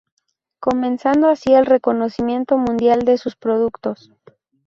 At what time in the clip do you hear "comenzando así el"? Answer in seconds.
0.59-1.67